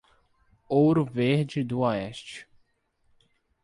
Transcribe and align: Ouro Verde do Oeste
Ouro 0.67 1.05
Verde 1.05 1.63
do 1.63 1.81
Oeste 1.81 2.47